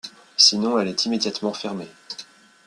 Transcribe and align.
Sinon 0.35 0.79
elle 0.79 0.87
est 0.87 1.05
immédiatement 1.05 1.53
fermée. 1.53 1.91